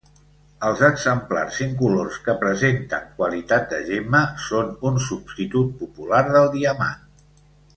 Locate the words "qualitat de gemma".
3.19-4.23